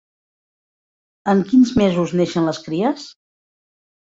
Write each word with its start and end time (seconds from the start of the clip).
En 1.35 1.43
quins 1.51 1.75
mesos 1.81 2.15
neixen 2.23 2.51
les 2.51 2.63
cries? 2.69 3.05